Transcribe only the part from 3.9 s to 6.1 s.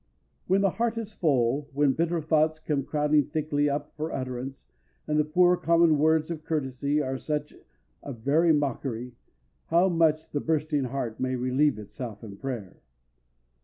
for utterance, and the poor common